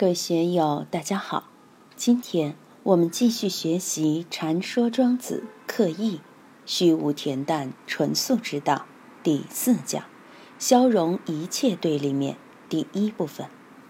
[0.00, 1.50] 各位学友，大家好。
[1.94, 6.22] 今天我们继续学习《禅说庄子刻意
[6.64, 8.76] 虚无恬淡纯素之道》
[9.22, 10.04] 第四讲
[10.58, 12.38] “消融一切对立面”
[12.70, 13.48] 第一部分。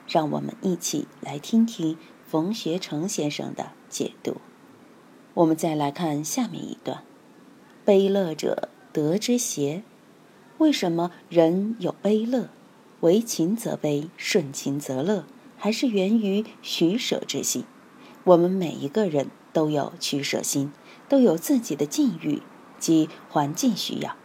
[0.09, 1.97] 让我们一起来听听
[2.27, 4.39] 冯学成先生的解读。
[5.35, 7.05] 我们再来看下面一段
[7.87, 9.85] ：“悲乐者得之邪？
[10.59, 12.49] 为什么人有悲乐？
[12.99, 15.25] 为情则悲，顺情则乐。”
[15.61, 17.65] 还是源于取舍之心。
[18.25, 20.73] 我们每一个人都有取舍心，
[21.07, 22.41] 都有自己的境遇
[22.79, 24.17] 及环境需要。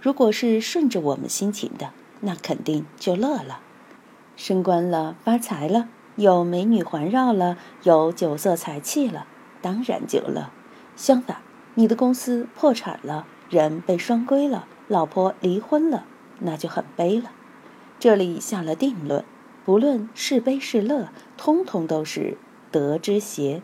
[0.00, 3.60] 如果是顺着我们心情的，那肯定就乐了，
[4.34, 9.26] 升官了，发财了，有美女环绕了，有酒色财气了，
[9.60, 10.50] 当然就乐。
[10.96, 11.42] 相反，
[11.76, 16.04] 你的公司破产了，人被双规了，老婆离婚了，
[16.40, 17.30] 那就很悲了。
[18.00, 19.24] 这里下了定论。
[19.64, 22.36] 不论是悲是乐，通通都是
[22.70, 23.62] 得之邪。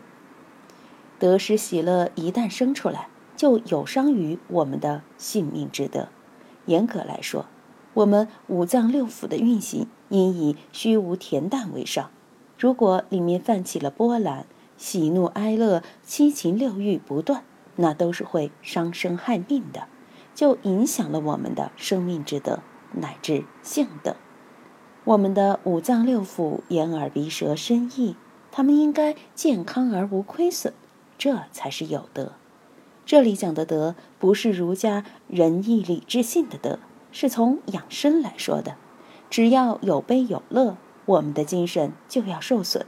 [1.19, 6.07] 得失喜乐一旦生出来，就有伤于我们的性命之德。
[6.65, 7.47] 严格来说，
[7.93, 12.09] 我们五脏六腑的运行应以虚无恬淡为上。
[12.57, 14.45] 如果里面泛起了波澜，
[14.77, 17.43] 喜怒哀乐、七情六欲不断，
[17.75, 19.87] 那都是会伤身害命的，
[20.33, 22.59] 就影响了我们的生命之德
[22.93, 24.15] 乃至性德。
[25.05, 28.15] 我们的五脏六腑、眼耳鼻舌身意，
[28.51, 30.73] 他们应该健康而无亏损，
[31.17, 32.33] 这才是有德。
[33.05, 36.79] 这里讲的德，不是儒家仁义礼智信的德，
[37.11, 38.75] 是从养生来说的。
[39.29, 42.85] 只要有悲有乐，我们的精神就要受损。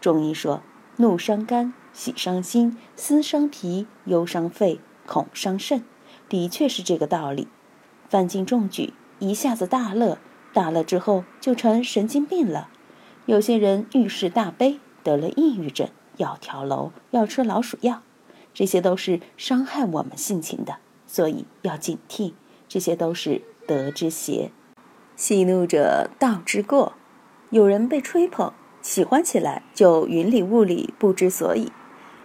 [0.00, 0.62] 中医说：
[0.96, 5.84] 怒伤肝，喜伤心，思伤脾，忧伤肺，恐伤肾，
[6.28, 7.46] 的确是这个道理。
[8.08, 10.18] 范进中举，一下子大乐。
[10.52, 12.68] 大了之后就成神经病了，
[13.26, 18.02] 有些人遇事大悲，得了抑郁症，要跳楼，要吃老鼠药，
[18.52, 22.34] 这些都是伤害我们性情的，所以要警惕，
[22.68, 24.50] 这些都是德之邪。
[25.16, 26.94] 喜怒者道之过，
[27.50, 31.72] 有人被吹捧，喜欢起来就云里雾里不知所以。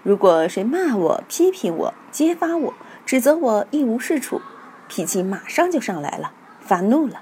[0.04, 2.74] 如果谁骂我、批评我、揭发我、
[3.06, 4.42] 指责我一无是处，
[4.88, 7.22] 脾气马上就上来了，发怒了。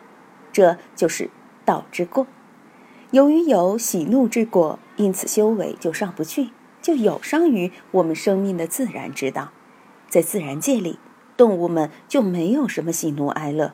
[0.55, 1.29] 这就是
[1.65, 2.27] 道之过，
[3.11, 6.51] 由于有喜怒之过，因此修为就上不去，
[6.81, 9.51] 就有伤于我们生命的自然之道。
[10.07, 10.97] 在自然界里，
[11.35, 13.73] 动物们就没有什么喜怒哀乐。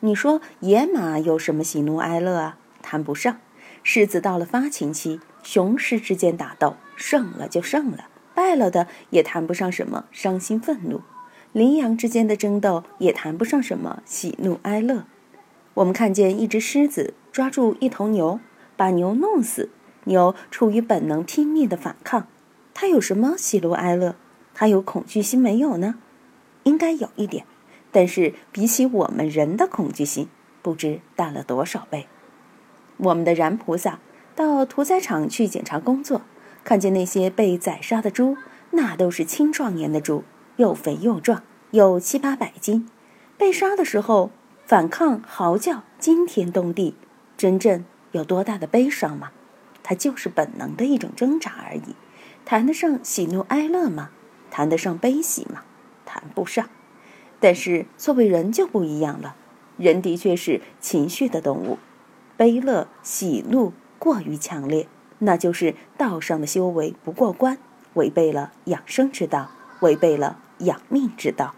[0.00, 2.56] 你说野马有什么喜怒哀乐啊？
[2.80, 3.36] 谈不上。
[3.82, 11.02] 狮子到了发情期，雄狮之间打斗，胜了就胜了，败了的也谈不上什么伤心愤怒。
[11.52, 15.04] 羚羊之间的争斗也谈不上什么喜怒哀乐。
[15.76, 18.40] 我们看见一只狮子抓住一头牛，
[18.78, 19.68] 把牛弄死。
[20.04, 22.28] 牛出于本能拼命的反抗，
[22.72, 24.14] 它有什么喜怒哀乐？
[24.54, 25.96] 它有恐惧心没有呢？
[26.62, 27.44] 应该有一点，
[27.92, 30.28] 但是比起我们人的恐惧心，
[30.62, 32.06] 不知大了多少倍。
[32.96, 33.98] 我们的燃菩萨
[34.34, 36.22] 到屠宰场去检查工作，
[36.64, 38.38] 看见那些被宰杀的猪，
[38.70, 40.24] 那都是青壮年的猪，
[40.56, 42.88] 又肥又壮，有七八百斤，
[43.36, 44.30] 被杀的时候。
[44.66, 46.96] 反抗、嚎叫、惊天动地，
[47.36, 49.30] 真正有多大的悲伤吗？
[49.84, 51.94] 它就是本能的一种挣扎而已，
[52.44, 54.10] 谈得上喜怒哀乐吗？
[54.50, 55.62] 谈得上悲喜吗？
[56.04, 56.68] 谈不上。
[57.38, 59.36] 但是作为人就不一样了，
[59.76, 61.78] 人的确是情绪的动物，
[62.36, 64.88] 悲乐、喜怒过于强烈，
[65.20, 67.58] 那就是道上的修为不过关，
[67.94, 71.54] 违背了养生之道，违背了养命之道。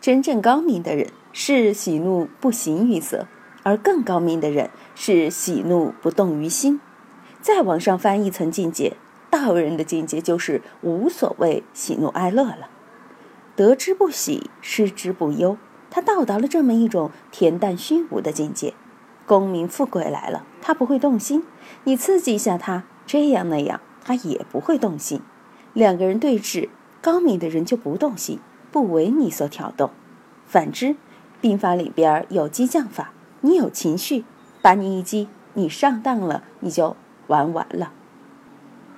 [0.00, 1.08] 真正高明的人。
[1.40, 3.28] 是喜怒不形于色，
[3.62, 6.80] 而更高明的人是喜怒不动于心。
[7.40, 8.96] 再往上翻一层境界，
[9.30, 12.68] 道人的境界就是无所谓喜怒哀乐了。
[13.54, 15.56] 得之不喜，失之不忧。
[15.90, 18.74] 他到达了这么一种恬淡虚无的境界。
[19.24, 21.44] 功名富贵来了，他不会动心。
[21.84, 25.20] 你刺激一下他，这样那样，他也不会动心。
[25.72, 26.68] 两个人对峙，
[27.00, 28.40] 高明的人就不动心，
[28.72, 29.92] 不为你所挑动。
[30.44, 30.96] 反之。
[31.40, 33.12] 兵法里边有激将法，
[33.42, 34.24] 你有情绪，
[34.60, 36.96] 把你一激，你上当了，你就
[37.28, 37.92] 玩完了。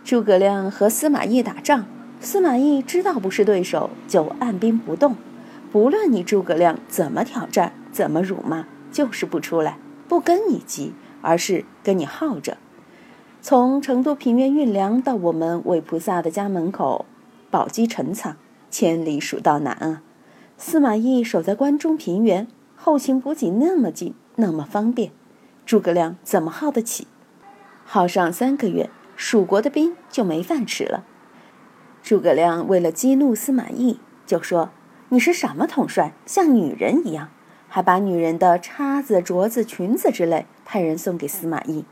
[0.02, 1.84] 诸葛亮和司马懿打仗，
[2.20, 5.16] 司马懿知道不是对手，就按兵不动。
[5.70, 9.78] 不论你诸葛亮怎么挑战，怎么辱骂，就是不出来，
[10.08, 12.56] 不跟你急，而是跟你耗着。
[13.42, 17.04] 从成都平原运粮到我们韦菩萨的家门口，
[17.50, 18.37] 宝鸡陈仓，
[18.70, 20.02] 千里蜀道难啊。
[20.62, 22.46] 司马懿守在关中平原，
[22.76, 25.10] 后勤补给那么近，那么方便，
[25.64, 27.06] 诸葛亮怎么耗得起？
[27.86, 31.02] 耗上三个月，蜀国的兵就没饭吃了。
[32.02, 34.68] 诸葛亮为了激怒司马懿，就说
[35.08, 36.12] ：“你是什么统帅？
[36.26, 37.30] 像女人一样，
[37.66, 41.86] 还把女人的叉子、镯子、裙子之类派人送给司马懿。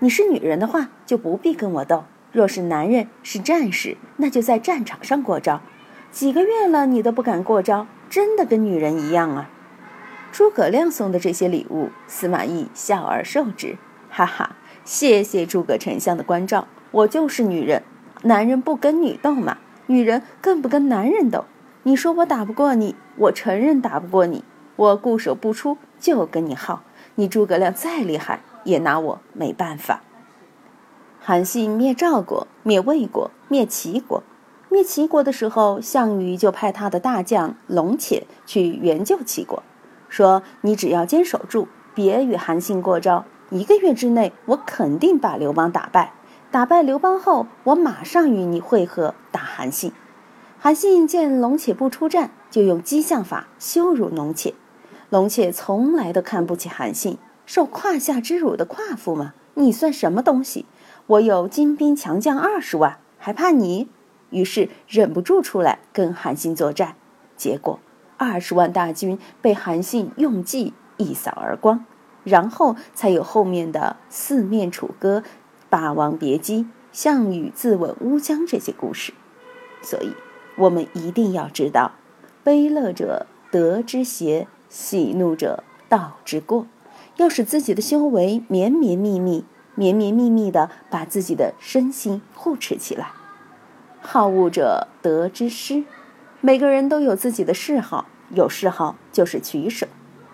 [0.00, 5.62] 你是女人的话，就不必跟我斗；若是男人，是战士，那就在战场上过招。
[6.10, 9.50] 几个月了，你都不敢过招，真的跟女人一样啊！”
[10.30, 13.76] 诸葛亮送的这些礼物，司马懿笑而受之，
[14.08, 14.54] 哈哈。
[14.84, 17.82] 谢谢诸葛丞相的关照，我就是女人，
[18.22, 21.46] 男人不跟女斗嘛，女人更不跟男人斗。
[21.82, 24.44] 你说我打不过你，我承认打不过你，
[24.76, 26.84] 我固守不出就跟你耗。
[27.16, 30.02] 你诸葛亮再厉害，也拿我没办法。
[31.18, 34.22] 韩信灭赵国，灭魏国，灭齐国。
[34.74, 39.62] 灭齐国的时候，项羽就派他的大将龙且去援救齐国，
[40.08, 43.24] 说你只要坚守住，别与韩信过招。
[43.50, 46.14] 一个月之内，我肯定把刘邦打败。
[46.50, 49.92] 打败刘邦后，我马上与你会合，打韩信。
[50.58, 54.54] 韩信见龙且不出战，就用激将法羞辱龙且。
[55.08, 59.34] 龙且从来都看不起韩信，受胯下之辱的夸父吗？
[59.54, 60.66] 你算什么东西？
[61.06, 63.88] 我有精兵强将二十万，还怕你？
[64.34, 66.96] 于是忍不住出来跟韩信作战。
[67.36, 67.80] 结果
[68.18, 71.86] 二十万大军被韩信用计一扫而光。
[72.24, 75.22] 然后才有后面的四面楚歌、
[75.68, 79.12] 霸王别姬、项羽自刎乌江这些故事。
[79.82, 80.14] 所以，
[80.56, 81.92] 我们一定要知道：
[82.42, 86.66] 悲乐者得之邪，喜怒者道之过。
[87.16, 89.44] 要使自己的修为绵绵密密、
[89.74, 93.12] 绵绵密密的把自己的身心护持起来。
[94.04, 95.84] 好恶者得之失。
[96.40, 99.88] 每个人都有自己的嗜好，有嗜好就是取舍。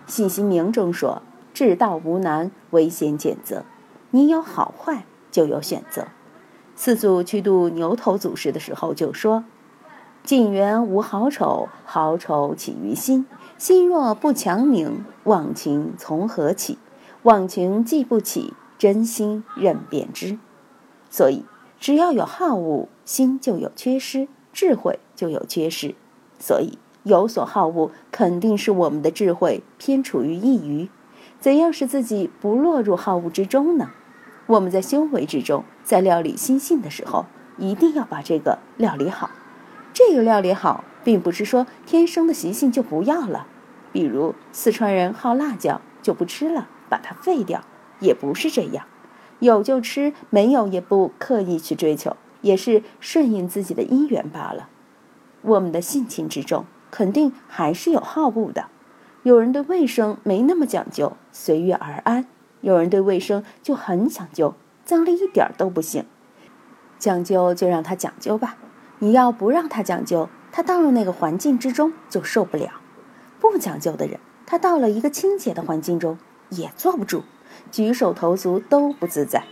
[0.07, 1.23] 信心明中说。
[1.53, 3.65] 至道无难，唯先拣择。
[4.13, 6.07] 你有好坏，就有选择。
[6.77, 9.45] 四祖去度牛头祖师的时候就说
[10.23, 13.27] ：“晋元无好丑，好丑起于心。
[13.59, 16.79] 心若不强明，忘情从何起？
[17.25, 20.39] 忘情既不起，真心任便知。
[21.11, 21.45] 所以，
[21.81, 25.95] 只要有好恶，心就有缺失，智慧就有缺失。
[26.39, 30.91] 所以，有所好恶，肯定是我们的智慧偏处于一隅。”
[31.41, 33.93] 怎样使自己不落入好恶之中呢？
[34.47, 37.25] 我们在修为之中，在料理心性的时候，
[37.57, 39.31] 一定要把这个料理好。
[39.95, 43.47] 这个料理好，并不是说天生的习性就不要了。
[43.91, 47.65] 比如四川人好辣椒，就不吃了，把它废掉，
[48.01, 48.85] 也不是这样。
[49.41, 54.69] 有就吃，没有也不刻意去追求，也是顺应自己的因缘罢了。
[55.43, 58.67] 我们的性情之中，肯定还是有好恶的。
[59.23, 62.25] 有人对卫生没那么讲究，随遇而安；
[62.61, 64.55] 有人对卫生就很讲究，
[64.85, 66.05] 脏了一点儿都不行。
[66.99, 68.57] 讲究就让他讲究吧，
[68.99, 72.73] 你要不让他讲究，他到了那个环境之中就受不了。
[73.39, 76.19] 不讲究的人，他到了一个清洁的环境中
[76.51, 77.25] 也坐不住，
[77.71, 79.45] 举手投足都不自在。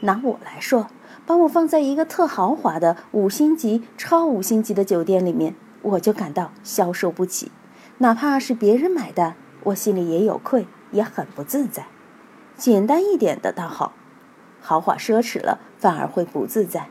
[0.00, 0.88] 拿我来说，
[1.26, 7.50] 把我放在一个特豪华的五星级、超五星级的酒店里面，我就感到消受不起。
[7.98, 9.34] 哪怕是别人买单，
[9.64, 11.86] 我心里也有愧，也很不自在。
[12.56, 13.92] 简单一点的倒好，
[14.60, 16.88] 豪华奢侈了反而会不自在。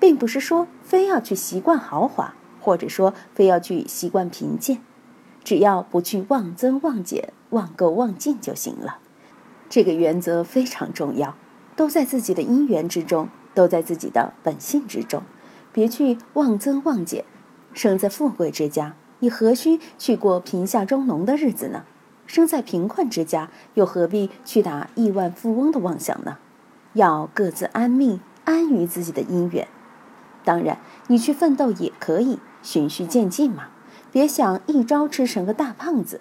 [0.00, 4.80] 并不是说非要去习惯豪华，或者说非要去习惯贫贱，
[5.44, 8.96] 只要不去妄增妄减、妄购妄进就行了。
[9.70, 11.34] 这个原则非常重要，
[11.76, 15.22] 都在自己的因缘之中，都在自己的本性之中，
[15.72, 17.24] 别去妄增妄减。
[17.72, 18.96] 生在富贵之家。
[19.20, 21.84] 你何须去过贫下中农的日子呢？
[22.26, 26.38] 生在贫困之家，又何必去打亿万富翁的妄想呢？
[26.94, 29.68] 要各自安命，安于自己的因缘。
[30.42, 33.68] 当然，你去奋斗也可以，循序渐进嘛。
[34.10, 36.20] 别想一朝吃成个大胖子。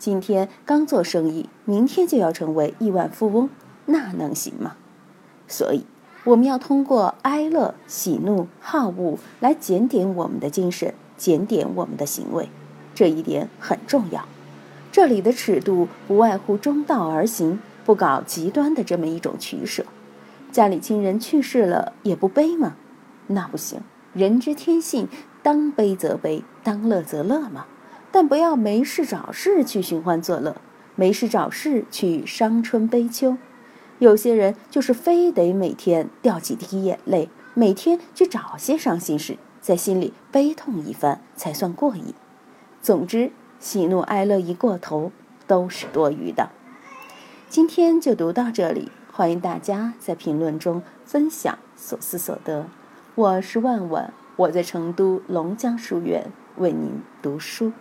[0.00, 3.50] 今天刚做生意，明天就要成为亿万富翁，
[3.84, 4.76] 那能行吗？
[5.46, 5.84] 所以，
[6.24, 10.94] 我们要通过哀乐、喜怒、好恶来检点我们的精神。
[11.18, 12.48] 检点我们的行为，
[12.94, 14.24] 这一点很重要。
[14.90, 19.84] 这里的尺度不外乎中道而行，不搞极端的这么一种取舍。
[20.50, 22.76] 家里亲人去世了也不悲吗？
[23.26, 23.80] 那不行。
[24.14, 25.08] 人之天性，
[25.42, 27.66] 当悲则悲，当乐则乐嘛。
[28.12, 30.56] 但不要没事找事去寻欢作乐，
[30.94, 33.36] 没事找事去伤春悲秋。
[33.98, 39.36] 有些人就是非得每天掉几滴眼泪，每天去找些伤心事。
[39.60, 42.14] 在心里悲痛一番才算过瘾。
[42.80, 45.12] 总之，喜怒哀乐一过头
[45.46, 46.48] 都是多余的。
[47.50, 48.90] 今天就读到这里。
[49.12, 52.66] 欢迎大家在评论中分享所思所得。
[53.14, 57.72] 我是万万，我在成都龙江书院为您读书。